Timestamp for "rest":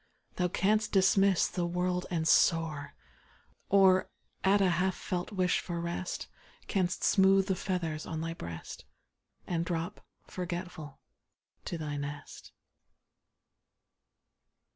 5.79-6.27